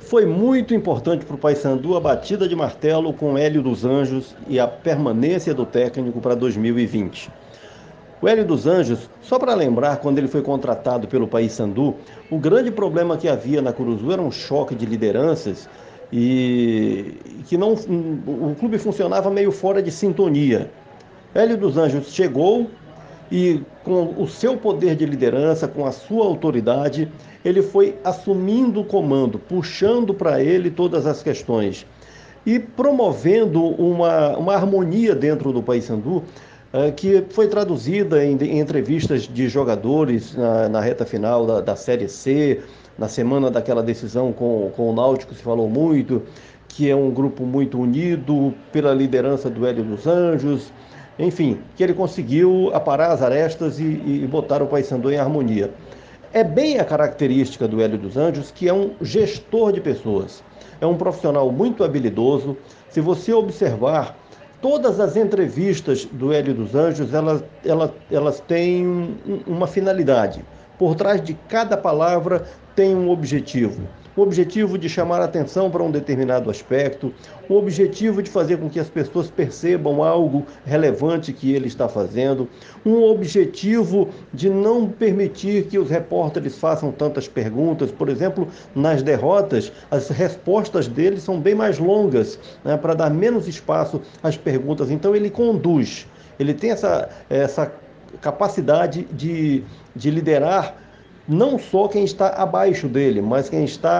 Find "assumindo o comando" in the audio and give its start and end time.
28.04-29.38